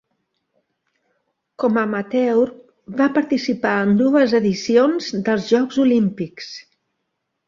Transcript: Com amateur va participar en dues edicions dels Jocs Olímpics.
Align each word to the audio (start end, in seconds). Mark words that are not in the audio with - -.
Com 1.63 1.75
amateur 1.81 2.47
va 3.01 3.07
participar 3.17 3.73
en 3.81 3.93
dues 3.99 4.33
edicions 4.39 5.11
dels 5.29 5.45
Jocs 5.53 5.79
Olímpics. 5.85 6.49